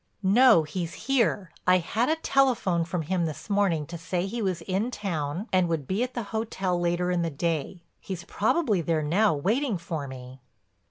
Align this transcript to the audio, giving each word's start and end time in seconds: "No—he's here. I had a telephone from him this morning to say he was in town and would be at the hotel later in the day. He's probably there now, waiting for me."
"No—he's 0.23 0.95
here. 1.05 1.51
I 1.67 1.77
had 1.77 2.09
a 2.09 2.15
telephone 2.15 2.85
from 2.85 3.03
him 3.03 3.27
this 3.27 3.51
morning 3.51 3.85
to 3.85 3.99
say 3.99 4.25
he 4.25 4.41
was 4.41 4.63
in 4.63 4.89
town 4.89 5.47
and 5.53 5.69
would 5.69 5.85
be 5.85 6.01
at 6.01 6.15
the 6.15 6.23
hotel 6.33 6.79
later 6.79 7.11
in 7.11 7.21
the 7.21 7.29
day. 7.29 7.83
He's 7.99 8.23
probably 8.23 8.81
there 8.81 9.03
now, 9.03 9.35
waiting 9.35 9.77
for 9.77 10.07
me." 10.07 10.41